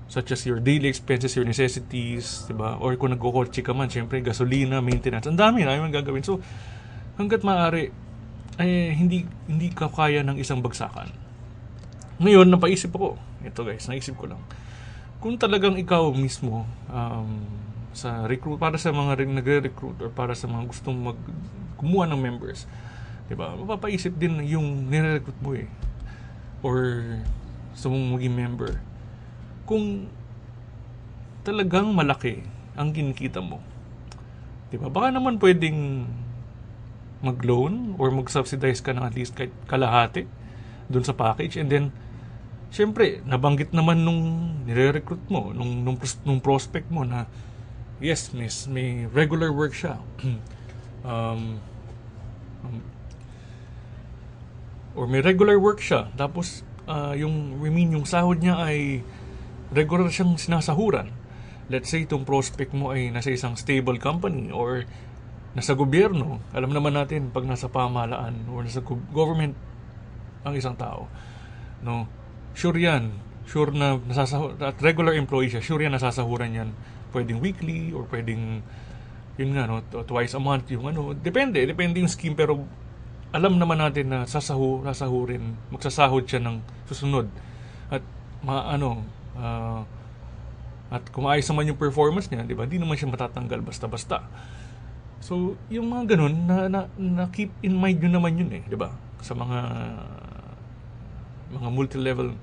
such 0.09 0.33
as 0.33 0.41
your 0.41 0.57
daily 0.57 0.89
expenses, 0.89 1.37
your 1.37 1.45
necessities, 1.45 2.49
'di 2.49 2.57
ba? 2.57 2.81
Or 2.81 2.97
kung 2.97 3.13
nagko-kotse 3.13 3.61
ka 3.61 3.77
man, 3.77 3.93
syempre 3.93 4.17
gasolina, 4.25 4.81
maintenance, 4.81 5.29
ang 5.29 5.37
dami 5.37 5.61
na 5.61 5.77
yung 5.77 5.93
gagawin. 5.93 6.25
So 6.25 6.41
hangga't 7.21 7.45
maaari 7.45 7.93
ay 8.57 8.93
hindi 8.97 9.29
hindi 9.45 9.69
ka 9.69 9.89
kaya 9.89 10.25
ng 10.25 10.41
isang 10.41 10.65
bagsakan. 10.65 11.13
Ngayon, 12.17 12.49
napaisip 12.49 12.89
ako. 12.97 13.21
Ito 13.45 13.61
guys, 13.61 13.85
naisip 13.85 14.17
ko 14.17 14.25
lang. 14.33 14.41
Kung 15.21 15.37
talagang 15.37 15.77
ikaw 15.77 16.09
mismo 16.13 16.65
um, 16.89 17.45
sa 17.93 18.25
recruit 18.25 18.57
para 18.61 18.77
sa 18.77 18.93
mga 18.93 19.25
nagre-recruit 19.25 19.97
or 20.01 20.09
para 20.13 20.33
sa 20.33 20.49
mga 20.49 20.69
gustong 20.69 20.97
mag 20.97 21.17
kumuha 21.77 22.09
ng 22.09 22.17
members, 22.17 22.65
'di 23.29 23.37
ba? 23.37 23.53
Mapapaisip 23.53 24.17
din 24.17 24.41
yung 24.45 24.89
nire-recruit 24.89 25.37
mo 25.41 25.53
eh 25.53 25.69
or 26.65 27.05
sa 27.77 27.89
mong 27.89 28.17
maging 28.17 28.33
member. 28.33 28.81
Kung 29.69 30.09
talagang 31.45 31.93
malaki 31.93 32.41
ang 32.73 32.89
kinikita 32.93 33.41
mo, 33.41 33.61
'di 34.69 34.81
ba? 34.81 34.89
Baka 34.89 35.13
naman 35.13 35.37
pwedeng 35.37 36.09
mag-loan 37.21 37.97
or 37.97 38.13
mag-subsidize 38.13 38.81
ka 38.81 38.93
ng 38.93 39.03
at 39.03 39.13
least 39.17 39.33
kahit 39.33 39.53
kalahati 39.65 40.29
doon 40.87 41.03
sa 41.03 41.13
package. 41.17 41.57
And 41.57 41.69
then 41.69 41.85
syempre 42.69 43.23
nabanggit 43.23 43.71
naman 43.71 44.03
nung 44.03 44.21
nire-recruit 44.67 45.23
mo 45.31 45.55
nung, 45.55 45.87
nung 45.87 45.95
nung 46.27 46.39
prospect 46.43 46.91
mo 46.91 47.07
na 47.07 47.23
yes 48.03 48.35
miss 48.35 48.67
may 48.67 49.07
regular 49.09 49.49
work 49.49 49.73
siya. 49.73 49.99
Um, 51.07 51.61
um, 52.67 52.83
or 54.97 55.05
may 55.05 55.21
regular 55.21 55.61
work 55.61 55.77
siya, 55.77 56.09
tapos 56.17 56.65
uh, 56.89 57.13
yung, 57.13 57.61
I 57.61 57.69
mean, 57.69 57.93
yung 57.93 58.09
sahod 58.09 58.41
niya 58.41 58.57
ay 58.57 59.05
regular 59.69 60.09
siyang 60.09 60.41
sinasahuran. 60.41 61.13
Let's 61.69 61.93
say 61.93 62.09
itong 62.09 62.25
prospect 62.25 62.73
mo 62.73 62.95
ay 62.95 63.13
nasa 63.13 63.29
isang 63.29 63.53
stable 63.53 64.01
company 64.01 64.49
or 64.49 64.89
nasa 65.57 65.73
gobyerno. 65.73 66.37
Alam 66.53 66.69
naman 66.69 66.93
natin 66.93 67.33
pag 67.33 67.41
nasa 67.49 67.65
pamahalaan 67.65 68.45
or 68.53 68.61
nasa 68.61 68.85
government 69.09 69.57
ang 70.45 70.53
isang 70.53 70.77
tao. 70.77 71.09
No? 71.81 72.05
Sure 72.53 72.77
yan. 72.77 73.09
Sure 73.49 73.73
na 73.73 73.97
nasasahur, 73.97 74.53
at 74.61 74.77
regular 74.85 75.17
employee 75.17 75.49
siya, 75.49 75.65
sure 75.65 75.81
yan 75.81 75.97
nasasahuran 75.97 76.53
yan. 76.53 76.69
Pwedeng 77.09 77.41
weekly 77.41 77.89
or 77.89 78.05
pwedeng 78.13 78.61
yun 79.37 79.49
nga 79.53 79.65
no, 79.65 79.81
twice 80.05 80.33
a 80.37 80.41
month 80.41 80.69
yung 80.73 80.89
ano, 80.89 81.13
depende, 81.13 81.61
depende 81.65 82.01
yung 82.01 82.09
scheme 82.09 82.33
pero 82.33 82.65
alam 83.29 83.57
naman 83.61 83.77
natin 83.77 84.09
na 84.09 84.19
sasahu, 84.25 84.81
sasahurin, 84.87 85.57
magsasahod 85.69 86.25
siya 86.25 86.41
ng 86.41 86.57
susunod. 86.89 87.29
At 87.89 88.01
ma, 88.41 88.73
ano, 88.73 89.05
uh, 89.37 89.81
at 90.87 91.03
kung 91.11 91.27
ayos 91.27 91.45
naman 91.51 91.69
yung 91.69 91.79
performance 91.79 92.31
niya, 92.31 92.47
di 92.47 92.55
ba, 92.55 92.63
di 92.63 92.79
naman 92.79 92.95
siya 92.95 93.11
matatanggal 93.11 93.59
basta-basta. 93.61 94.23
So, 95.17 95.57
yung 95.73 95.89
mga 95.89 96.15
ganun, 96.15 96.45
na, 96.45 96.69
na, 96.69 96.79
na 96.95 97.25
keep 97.33 97.49
in 97.65 97.73
mind 97.73 97.97
yun 98.01 98.13
naman 98.13 98.37
yun 98.37 98.49
eh, 98.53 98.63
di 98.65 98.77
ba? 98.77 98.93
Sa 99.21 99.33
mga 99.33 99.59
mga 101.47 101.69
multi-level 101.71 102.35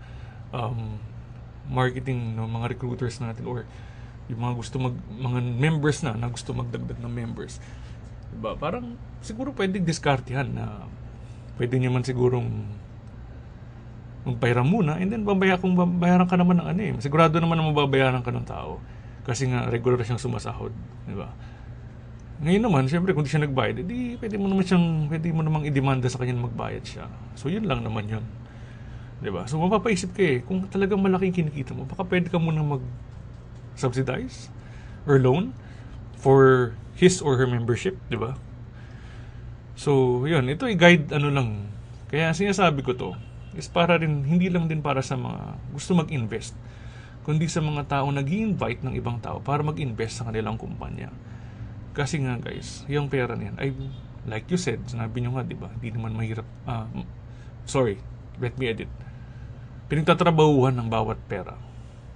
um, 0.51 0.97
marketing 1.69 2.37
no, 2.37 2.49
mga 2.49 2.77
recruiters 2.77 3.21
natin 3.21 3.45
or 3.45 3.69
yung 4.29 4.41
mga 4.41 4.55
gusto 4.57 4.77
mag 4.81 4.97
mga 5.13 5.39
members 5.61 6.01
na 6.01 6.17
na 6.17 6.33
gusto 6.33 6.57
magdagdag 6.57 6.97
ng 7.01 7.13
members. 7.13 7.61
Diba? 8.33 8.57
Parang 8.57 8.97
siguro 9.21 9.53
pwedeng 9.53 9.85
diskartihan 9.85 10.49
na 10.49 10.89
pwede 11.61 11.77
niyo 11.77 11.93
man 11.93 12.03
sigurong 12.03 12.49
magbayaran 14.25 14.65
muna 14.65 14.97
and 14.97 15.13
then 15.13 15.21
babaya 15.21 15.61
kung 15.61 15.77
babayaran 15.77 16.25
ka 16.25 16.41
naman 16.41 16.57
ng 16.65 16.67
ano 16.73 16.81
eh. 16.81 16.93
Sigurado 17.05 17.37
naman 17.37 17.61
na 17.61 17.69
mababayaran 17.69 18.25
ka 18.25 18.33
ng 18.33 18.49
tao 18.49 18.81
kasi 19.25 19.49
nga 19.49 19.69
regular 19.69 20.01
siyang 20.05 20.21
sumasahod, 20.21 20.73
di 21.09 21.17
ba? 21.17 21.33
Ngayon 22.43 22.63
naman, 22.67 22.91
syempre 22.91 23.15
kung 23.15 23.23
di 23.23 23.31
siya 23.31 23.47
nagbayad, 23.47 23.87
edi 23.87 24.19
pwede 24.19 24.35
mo 24.35 24.51
naman 24.51 24.67
siyang 24.67 25.07
pwede 25.07 25.31
mo 25.31 25.47
namang 25.47 25.69
idemanda 25.71 26.11
sa 26.11 26.19
kanya 26.19 26.35
magbayad 26.35 26.83
siya. 26.83 27.07
So 27.39 27.47
yun 27.47 27.71
lang 27.71 27.87
naman 27.87 28.11
yun. 28.11 28.25
ba? 29.23 29.47
So 29.47 29.63
mapapaisip 29.63 30.11
ka 30.17 30.23
eh, 30.23 30.39
kung 30.43 30.67
talagang 30.67 30.99
malaking 30.99 31.31
kinikita 31.31 31.73
mo, 31.73 31.87
baka 31.87 32.03
pwede 32.03 32.27
ka 32.33 32.43
muna 32.43 32.61
mag 32.61 32.83
subsidize 33.79 34.51
or 35.07 35.23
loan 35.23 35.55
for 36.19 36.75
his 36.99 37.23
or 37.23 37.39
her 37.39 37.47
membership, 37.47 37.95
'di 38.11 38.19
ba? 38.19 38.35
So, 39.75 40.23
yun, 40.31 40.47
ito 40.47 40.71
ay 40.71 40.79
guide 40.79 41.11
ano 41.11 41.35
lang. 41.35 41.67
Kaya 42.07 42.31
sinasabi 42.31 42.87
ko 42.87 42.95
to 42.95 43.11
is 43.59 43.67
para 43.67 43.99
rin 43.99 44.23
hindi 44.23 44.47
lang 44.51 44.71
din 44.71 44.83
para 44.83 45.03
sa 45.03 45.19
mga 45.19 45.59
gusto 45.75 45.99
mag-invest, 45.99 46.55
kundi 47.27 47.51
sa 47.51 47.59
mga 47.63 47.87
tao 47.91 48.07
nag 48.11 48.27
invite 48.27 48.87
ng 48.87 48.95
ibang 48.95 49.19
tao 49.19 49.43
para 49.43 49.67
mag-invest 49.67 50.23
sa 50.23 50.27
kanilang 50.31 50.55
kumpanya. 50.55 51.11
Kasi 51.95 52.19
nga 52.21 52.37
guys, 52.37 52.83
yung 52.91 53.07
pera 53.07 53.39
niyan 53.39 53.57
ay 53.57 53.71
like 54.27 54.51
you 54.51 54.59
said, 54.59 54.83
sinabi 54.89 55.23
niyo 55.23 55.39
nga, 55.39 55.47
'di 55.47 55.57
ba? 55.57 55.71
Hindi 55.71 55.95
naman 55.95 56.13
mahirap 56.19 56.47
uh, 56.67 56.91
sorry, 57.65 58.03
let 58.43 58.59
me 58.59 58.69
edit. 58.69 58.91
Pinagtatrabahuhan 59.89 60.75
ng 60.75 60.89
bawat 60.91 61.21
pera. 61.31 61.55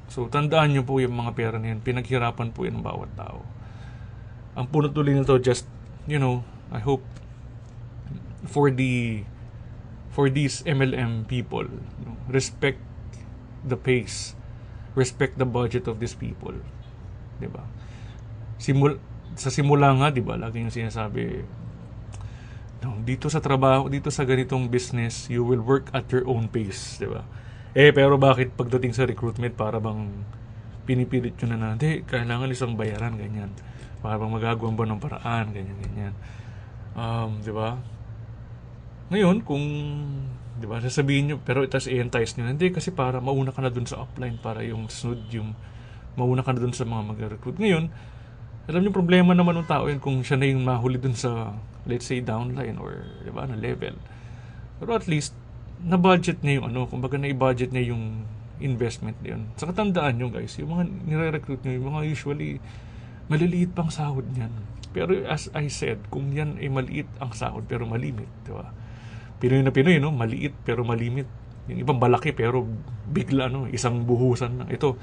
So, 0.08 0.24
tandaan 0.24 0.72
nyo 0.72 0.82
po 0.88 1.04
yung 1.04 1.20
mga 1.20 1.36
pera 1.36 1.56
na 1.60 1.76
yun. 1.76 1.84
Pinaghirapan 1.84 2.48
po 2.56 2.64
yun 2.64 2.80
ng 2.80 2.84
bawat 2.84 3.12
tao. 3.12 3.44
Ang 4.56 4.66
punot 4.72 4.96
tuloy 4.96 5.12
nito, 5.12 5.36
just, 5.36 5.68
you 6.08 6.16
know, 6.16 6.40
I 6.72 6.80
hope 6.80 7.04
for 8.48 8.72
the 8.72 9.24
for 10.08 10.32
these 10.32 10.64
MLM 10.64 11.28
people, 11.28 11.68
you 11.68 12.04
know, 12.08 12.16
respect 12.32 12.80
the 13.62 13.76
pace, 13.76 14.32
respect 14.96 15.36
the 15.36 15.46
budget 15.46 15.86
of 15.86 16.00
these 16.00 16.16
people. 16.16 16.56
'Di 17.38 17.48
ba? 17.52 17.68
Simul 18.58 18.98
sa 19.38 19.54
simula 19.54 19.94
nga, 19.94 20.10
'di 20.10 20.22
ba, 20.26 20.34
lagi 20.34 20.60
yung 20.60 20.74
sinasabi 20.74 21.46
no, 22.82 22.98
dito 23.02 23.26
sa 23.30 23.38
trabaho, 23.38 23.86
dito 23.86 24.10
sa 24.10 24.26
ganitong 24.26 24.70
business, 24.70 25.30
you 25.30 25.42
will 25.42 25.62
work 25.62 25.90
at 25.94 26.06
your 26.10 26.26
own 26.26 26.50
pace, 26.50 26.98
'di 26.98 27.08
ba? 27.08 27.22
Eh, 27.78 27.94
pero 27.94 28.18
bakit 28.18 28.58
pagdating 28.58 28.90
sa 28.90 29.06
recruitment, 29.06 29.54
para 29.54 29.78
bang 29.78 30.10
pinipilit 30.88 31.36
nyo 31.38 31.46
na 31.52 31.56
na, 31.60 31.68
hindi, 31.76 32.00
kailangan 32.08 32.48
isang 32.48 32.72
bayaran, 32.74 33.14
ganyan. 33.20 33.52
Para 34.00 34.16
bang 34.16 34.32
magagawa 34.32 34.72
ba 34.72 34.84
ng 34.88 35.00
paraan, 35.02 35.46
ganyan, 35.52 35.78
ganyan. 35.84 36.14
Um, 36.96 37.44
di 37.44 37.52
ba? 37.52 37.76
Ngayon, 39.12 39.44
kung, 39.44 39.64
di 40.56 40.64
ba, 40.64 40.80
sasabihin 40.80 41.28
nyo, 41.28 41.36
pero 41.44 41.60
itas 41.60 41.86
i-entice 41.92 42.40
nyo, 42.40 42.48
hindi, 42.48 42.72
kasi 42.72 42.88
para 42.88 43.20
mauna 43.20 43.52
ka 43.52 43.60
na 43.60 43.68
dun 43.68 43.84
sa 43.84 44.00
upline, 44.00 44.40
para 44.40 44.64
yung 44.64 44.88
sunod, 44.88 45.28
yung 45.28 45.52
mauna 46.16 46.40
ka 46.40 46.56
na 46.56 46.64
dun 46.64 46.72
sa 46.72 46.88
mga 46.88 47.02
mag-recruit. 47.04 47.60
Ngayon, 47.60 47.92
alam 48.68 48.84
niyo 48.84 48.92
problema 48.92 49.32
naman 49.32 49.56
ng 49.56 49.68
tao 49.68 49.88
yun 49.88 49.96
kung 49.96 50.20
siya 50.20 50.36
na 50.36 50.46
yung 50.46 50.60
mahuli 50.60 51.00
dun 51.00 51.16
sa, 51.16 51.56
let's 51.88 52.04
say, 52.04 52.20
downline 52.20 52.76
or, 52.76 53.08
di 53.24 53.32
ba, 53.32 53.48
na 53.48 53.56
level. 53.56 53.96
Pero 54.76 54.92
at 54.92 55.08
least, 55.08 55.32
na-budget 55.80 56.44
niya 56.44 56.60
yung 56.60 56.66
ano, 56.68 56.84
kumbaga 56.84 57.16
na-budget 57.16 57.72
niya 57.72 57.96
yung 57.96 58.28
investment 58.60 59.16
niyon. 59.24 59.48
Sa 59.56 59.70
katandaan 59.70 60.18
nyo 60.18 60.28
guys, 60.28 60.52
yung 60.58 60.74
mga 60.74 60.84
nire-recruit 61.06 61.64
nyo, 61.64 61.72
yung 61.78 61.86
mga 61.94 62.02
usually 62.12 62.60
maliliit 63.30 63.72
pang 63.72 63.88
sahod 63.88 64.26
niyan. 64.34 64.52
Pero 64.92 65.14
as 65.24 65.48
I 65.54 65.70
said, 65.70 66.02
kung 66.12 66.34
yan 66.34 66.58
ay 66.58 66.68
maliit 66.68 67.08
ang 67.22 67.32
sahod 67.32 67.64
pero 67.64 67.86
malimit, 67.86 68.28
di 68.42 68.52
ba? 68.52 68.68
Pinoy 69.38 69.62
na 69.62 69.70
Pinoy, 69.70 70.02
no? 70.02 70.10
Maliit 70.10 70.52
pero 70.66 70.82
malimit. 70.82 71.28
Yung 71.70 71.78
ibang 71.84 72.00
malaki 72.02 72.34
pero 72.34 72.66
bigla, 73.06 73.46
no? 73.46 73.70
Isang 73.70 74.02
buhusan 74.02 74.52
na. 74.60 74.64
Ito, 74.66 74.98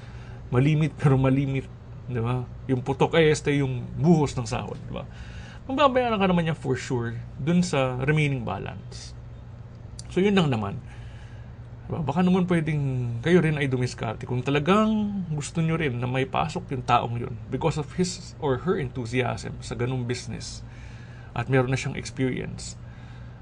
malimit 0.51 0.91
pero 0.99 1.15
malimit, 1.15 1.69
di 2.05 2.21
ba? 2.21 2.45
Yung 2.69 2.81
putok 2.85 3.17
ay 3.17 3.33
este 3.33 3.53
yung 3.57 3.81
buhos 3.97 4.33
ng 4.37 4.45
sahod, 4.45 4.77
di 4.77 4.93
ba? 4.93 5.05
Mababayaran 5.65 6.21
ka 6.21 6.27
naman 6.29 6.45
niya 6.45 6.57
for 6.57 6.77
sure 6.77 7.17
dun 7.41 7.65
sa 7.65 7.97
remaining 8.05 8.45
balance. 8.45 9.17
So 10.13 10.21
yun 10.21 10.37
lang 10.37 10.53
naman. 10.53 10.77
Diba? 11.85 12.01
Baka 12.01 12.25
naman 12.25 12.49
pwedeng 12.49 12.81
kayo 13.21 13.41
rin 13.41 13.57
ay 13.57 13.69
dumiskarte 13.69 14.25
kung 14.25 14.41
talagang 14.41 15.21
gusto 15.29 15.61
nyo 15.61 15.77
rin 15.77 15.97
na 16.01 16.09
may 16.09 16.25
pasok 16.25 16.73
yung 16.73 16.85
taong 16.85 17.15
yun 17.17 17.33
because 17.53 17.77
of 17.77 17.93
his 17.97 18.33
or 18.41 18.65
her 18.65 18.77
enthusiasm 18.77 19.53
sa 19.61 19.77
ganung 19.77 20.05
business 20.09 20.65
at 21.37 21.45
meron 21.45 21.69
na 21.69 21.77
siyang 21.77 21.97
experience. 21.97 22.73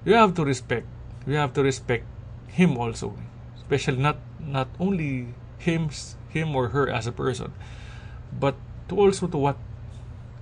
You 0.04 0.20
have 0.20 0.36
to 0.36 0.44
respect. 0.44 0.88
You 1.24 1.40
have 1.40 1.56
to 1.56 1.64
respect 1.64 2.04
him 2.52 2.76
also. 2.76 3.16
Especially 3.56 4.00
not 4.00 4.20
not 4.44 4.68
only 4.76 5.32
him 5.64 5.88
him 6.36 6.52
or 6.52 6.76
her 6.76 6.92
as 6.92 7.08
a 7.08 7.16
person, 7.16 7.56
but 8.40 8.58
to 8.90 8.98
also 8.98 9.30
to 9.30 9.38
what 9.38 9.60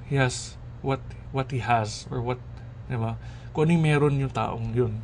he 0.07 0.15
has 0.19 0.59
what 0.81 1.01
what 1.35 1.51
he 1.51 1.59
has 1.63 2.07
or 2.11 2.19
what 2.23 2.39
di 2.91 2.99
ba? 2.99 3.15
Kung 3.51 3.67
ano 3.67 3.79
meron 3.79 4.19
yung 4.19 4.31
taong 4.31 4.71
yun 4.75 4.99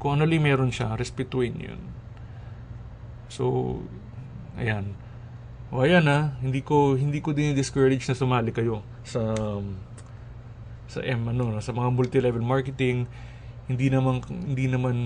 kung 0.00 0.16
ano 0.16 0.24
li 0.24 0.40
meron 0.40 0.72
siya, 0.72 0.96
respetuin 0.96 1.52
yun. 1.60 1.80
So, 3.28 3.76
ayan. 4.56 4.96
O 5.68 5.84
ayan 5.84 6.08
ha, 6.08 6.34
hindi 6.40 6.64
ko 6.64 6.96
hindi 6.96 7.20
ko 7.20 7.36
din 7.36 7.52
discourage 7.52 8.08
na 8.08 8.16
sumali 8.16 8.50
kayo 8.50 8.82
sa 9.06 9.36
sa 10.90 10.98
M 11.04 11.30
ano, 11.30 11.54
sa 11.62 11.70
mga 11.70 11.92
multi-level 11.94 12.42
marketing. 12.42 13.06
Hindi 13.68 13.92
naman 13.92 14.24
hindi 14.26 14.66
naman 14.66 14.96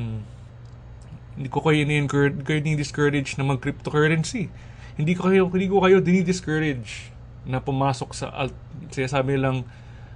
hindi 1.34 1.50
ko 1.50 1.60
kayo 1.60 1.82
ni-encourage 1.84 2.46
kayo 2.46 2.62
ni-discourage 2.62 3.36
na 3.36 3.44
mag-cryptocurrency. 3.44 4.48
Hindi 4.94 5.12
ko 5.18 5.30
kayo 5.30 5.50
hindi 5.50 5.68
ko 5.70 5.82
kayo 5.82 5.98
dinidiscourage 5.98 7.10
na 7.44 7.60
pumasok 7.60 8.10
sa 8.16 8.32
alt, 8.32 8.56
sinasabi 8.88 9.36
lang 9.36 9.66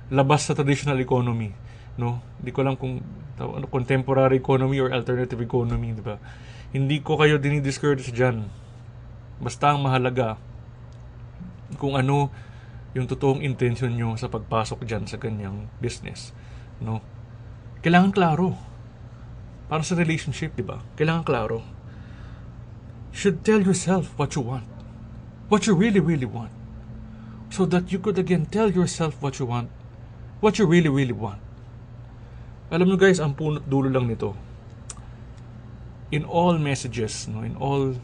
labas 0.09 0.49
sa 0.49 0.57
traditional 0.57 0.97
economy 1.03 1.53
no? 1.99 2.23
Hindi 2.41 2.55
ko 2.55 2.61
lang 2.63 2.79
kung 2.79 3.03
ano, 3.37 3.67
contemporary 3.69 4.39
economy 4.39 4.79
or 4.79 4.95
alternative 4.95 5.43
economy, 5.43 5.93
di 5.93 6.01
ba? 6.01 6.17
Hindi 6.71 7.03
ko 7.03 7.19
kayo 7.19 7.37
dinidiscourage 7.37 8.15
dyan. 8.15 8.47
Basta 9.43 9.75
ang 9.75 9.83
mahalaga 9.83 10.39
kung 11.77 11.99
ano 11.99 12.31
yung 12.97 13.05
totoong 13.05 13.45
intention 13.45 13.93
nyo 13.93 14.17
sa 14.17 14.31
pagpasok 14.31 14.87
dyan 14.87 15.05
sa 15.05 15.21
ganyang 15.21 15.69
business, 15.83 16.33
no? 16.81 17.03
Kailangan 17.83 18.15
klaro. 18.15 18.57
Para 19.69 19.85
sa 19.85 19.99
relationship, 19.99 20.57
di 20.57 20.65
ba? 20.65 20.81
Kailangan 20.97 21.27
klaro. 21.29 21.61
Should 23.13 23.45
tell 23.45 23.61
yourself 23.63 24.15
what 24.17 24.37
you 24.37 24.43
want. 24.43 24.65
What 25.49 25.67
you 25.67 25.75
really, 25.75 26.01
really 26.01 26.27
want. 26.27 26.53
So 27.51 27.65
that 27.67 27.91
you 27.91 27.99
could 27.99 28.19
again 28.19 28.47
tell 28.47 28.71
yourself 28.71 29.21
what 29.21 29.39
you 29.39 29.47
want. 29.47 29.71
What 30.41 30.59
you 30.59 30.67
really, 30.67 30.89
really 30.89 31.13
want 31.13 31.41
alam 32.69 32.85
nyo 32.85 33.01
guys, 33.01 33.17
ang 33.17 33.33
punot 33.33 33.65
dulo 33.65 33.89
lang 33.89 34.05
nito. 34.05 34.37
In 36.13 36.25
all 36.29 36.61
messages, 36.61 37.25
no, 37.25 37.41
in 37.41 37.57
all 37.57 37.97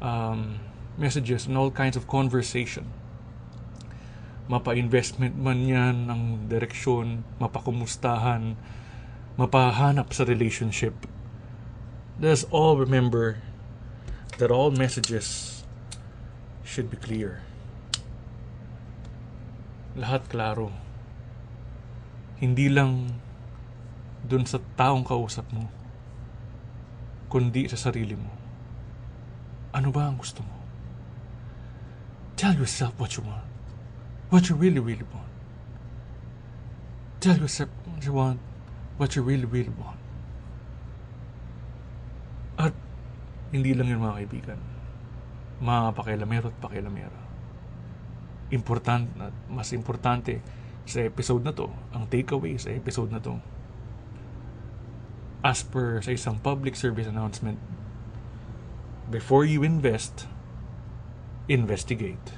um, 0.00 0.56
messages, 0.96 1.44
in 1.44 1.52
all 1.52 1.68
kinds 1.68 2.00
of 2.00 2.08
conversation, 2.08 2.88
mapa-investment 4.48 5.36
man 5.36 5.68
yan 5.68 6.08
ng 6.08 6.48
direksyon, 6.48 7.28
mapakumustahan, 7.36 8.56
mapahanap 9.36 10.12
sa 10.16 10.24
relationship, 10.24 10.96
Let 12.20 12.36
us 12.36 12.44
all 12.52 12.76
remember 12.76 13.40
that 14.40 14.50
all 14.50 14.72
messages 14.72 15.62
should 16.64 16.88
be 16.88 16.96
clear. 16.96 17.44
Lahat 19.92 20.24
klaro. 20.32 20.72
Hindi 22.40 22.72
lang 22.72 23.20
dun 24.24 24.48
sa 24.48 24.56
taong 24.80 25.04
kausap 25.04 25.44
mo, 25.52 25.68
kundi 27.28 27.68
sa 27.68 27.76
sarili 27.76 28.16
mo. 28.16 28.32
Ano 29.76 29.92
ba 29.92 30.08
ang 30.08 30.16
gusto 30.16 30.40
mo? 30.40 30.56
Tell 32.40 32.56
yourself 32.56 32.96
what 32.96 33.20
you 33.20 33.22
want. 33.28 33.44
What 34.32 34.48
you 34.48 34.56
really, 34.56 34.80
really 34.80 35.04
want. 35.12 35.28
Tell 37.20 37.36
yourself 37.36 37.68
what 37.84 38.00
you 38.08 38.16
want. 38.16 38.40
What 38.96 39.12
you 39.12 39.20
really, 39.20 39.44
really 39.44 39.74
want. 39.76 40.00
At 42.56 42.72
hindi 43.50 43.74
lang 43.74 43.90
yun 43.90 44.02
mga 44.02 44.18
kaibigan. 44.22 44.60
Mga 45.60 45.80
pakialamero 45.94 46.46
at 46.50 46.58
pakialamera. 46.62 47.20
Important 48.50 49.06
mas 49.50 49.70
importante 49.74 50.42
sa 50.86 51.06
episode 51.06 51.46
na 51.46 51.54
to, 51.54 51.70
ang 51.94 52.10
takeaway 52.10 52.58
sa 52.58 52.74
episode 52.74 53.14
na 53.14 53.22
to, 53.22 53.38
as 55.40 55.62
per 55.62 56.02
sa 56.02 56.10
isang 56.10 56.36
public 56.42 56.74
service 56.74 57.06
announcement, 57.06 57.62
before 59.06 59.46
you 59.46 59.62
invest, 59.62 60.26
investigate. 61.46 62.34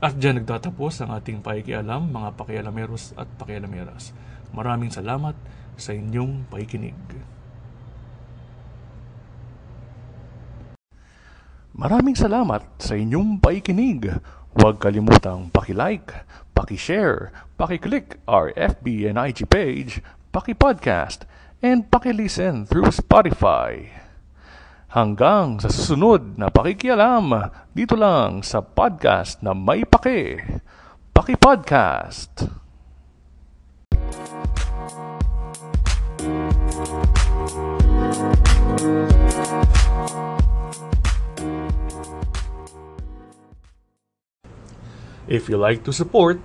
At 0.00 0.16
dyan 0.16 0.40
nagtatapos 0.44 1.04
ang 1.04 1.12
ating 1.12 1.44
pakikialam, 1.44 2.08
mga 2.08 2.36
pakialameros 2.36 3.12
at 3.20 3.28
pakialameras. 3.36 4.16
Maraming 4.52 4.92
salamat 4.92 5.36
sa 5.76 5.92
inyong 5.92 6.48
pakikinig. 6.48 6.96
Maraming 11.70 12.18
salamat 12.18 12.82
sa 12.82 12.98
inyong 12.98 13.38
pakikinig. 13.38 14.10
Huwag 14.58 14.82
kalimutang 14.82 15.54
paki-like, 15.54 16.26
paki-share, 16.50 17.30
paki-click 17.54 18.18
our 18.26 18.50
FB 18.58 19.06
and 19.06 19.14
IG 19.14 19.46
page, 19.46 20.02
paki-podcast, 20.34 21.30
and 21.62 21.86
paki-listen 21.86 22.66
through 22.66 22.90
Spotify. 22.90 23.86
Hanggang 24.90 25.62
sa 25.62 25.70
susunod 25.70 26.34
na 26.34 26.50
pakikialam 26.50 27.30
dito 27.70 27.94
lang 27.94 28.42
sa 28.42 28.58
podcast 28.58 29.38
na 29.38 29.54
may 29.54 29.86
pake. 29.86 30.42
Paki 31.14 31.38
Podcast. 31.38 32.50
If 45.30 45.46
you 45.48 45.56
like 45.56 45.84
to 45.86 45.94
support, 45.94 46.42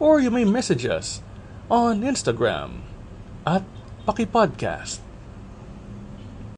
Or 0.00 0.20
you 0.20 0.30
may 0.34 0.44
message 0.44 0.84
us 0.84 1.22
on 1.70 2.02
Instagram 2.02 2.80
at 3.46 3.62
Pakipodcast. 4.06 5.05